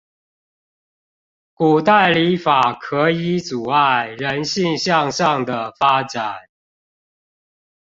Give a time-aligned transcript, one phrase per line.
[1.53, 6.45] 古代禮法可以阻礙人性向上的發展